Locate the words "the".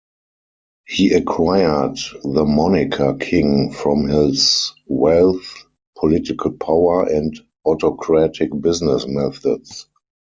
2.23-2.43